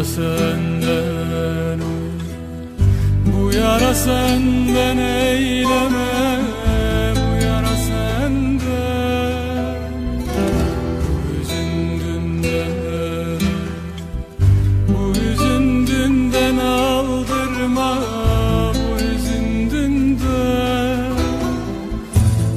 [0.00, 1.80] yara senden
[3.26, 6.40] Bu yara senden eyleme
[7.16, 8.60] Bu yara senden.
[11.04, 12.42] Bu hüzün
[14.88, 17.98] Bu hüzün dünden aldırma
[18.74, 20.20] Bu üzündünden.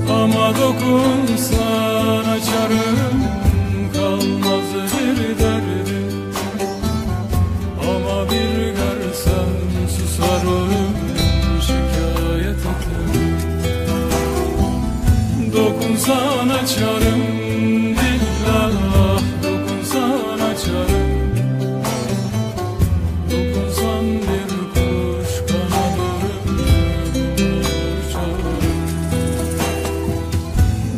[0.10, 1.63] Ama dokunsa
[16.04, 17.22] Dokunsan açarım
[17.96, 18.72] Billah
[19.44, 21.04] Dokunsan açarım.
[23.32, 26.58] Dokunsan bir kuş kanadırım
[28.10, 28.64] Uçarım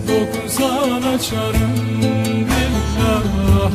[0.07, 3.71] Dokunsan açarım billah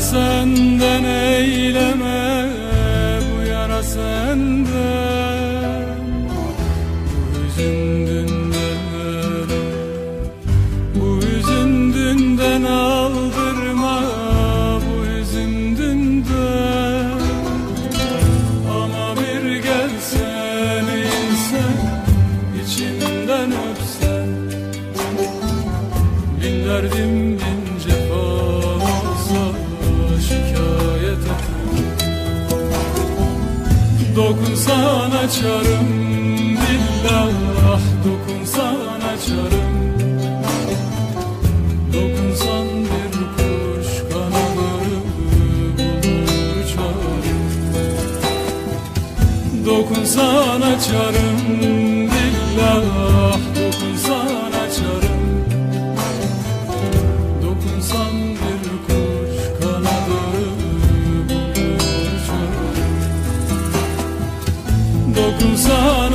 [0.00, 2.46] senden eyleme
[3.20, 4.66] Bu yara senden
[6.28, 6.40] Bu
[7.34, 9.48] hüzün dünden
[10.94, 14.02] Bu hüzün dünden aldırma
[14.86, 17.20] Bu hüzün dünden
[18.70, 21.78] Ama bir gelsen insen
[22.64, 24.28] içinden öpsen.
[26.42, 27.17] Bin derdim
[34.18, 35.88] Dokunsan açarım
[36.52, 39.78] billah Dokunsan açarım.
[41.92, 45.00] Dokunsan bir kuş kanadını
[46.02, 47.42] bulur uçarım.
[49.66, 51.37] Dokunsan açarım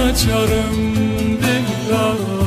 [0.04, 0.96] açarım
[1.42, 2.43] dillara